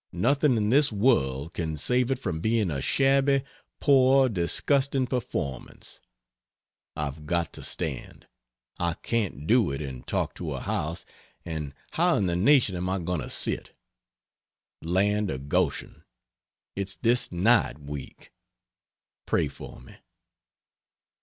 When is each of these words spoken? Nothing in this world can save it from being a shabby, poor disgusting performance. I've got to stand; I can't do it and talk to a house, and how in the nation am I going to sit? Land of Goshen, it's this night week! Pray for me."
Nothing 0.13 0.57
in 0.57 0.71
this 0.71 0.91
world 0.91 1.53
can 1.53 1.77
save 1.77 2.09
it 2.09 2.17
from 2.17 2.39
being 2.39 2.71
a 2.71 2.81
shabby, 2.81 3.43
poor 3.79 4.29
disgusting 4.29 5.05
performance. 5.05 6.01
I've 6.95 7.27
got 7.27 7.53
to 7.53 7.61
stand; 7.61 8.25
I 8.79 8.95
can't 8.95 9.45
do 9.45 9.69
it 9.69 9.79
and 9.79 10.07
talk 10.07 10.33
to 10.37 10.53
a 10.55 10.59
house, 10.59 11.05
and 11.45 11.75
how 11.91 12.15
in 12.15 12.25
the 12.25 12.35
nation 12.35 12.75
am 12.75 12.89
I 12.89 12.97
going 12.97 13.21
to 13.21 13.29
sit? 13.29 13.77
Land 14.81 15.29
of 15.29 15.49
Goshen, 15.49 16.03
it's 16.75 16.95
this 16.95 17.31
night 17.31 17.77
week! 17.77 18.31
Pray 19.27 19.47
for 19.47 19.79
me." 19.81 19.97